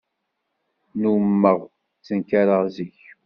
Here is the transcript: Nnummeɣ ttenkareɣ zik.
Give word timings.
Nnummeɣ 0.93 1.59
ttenkareɣ 1.99 2.61
zik. 2.75 3.01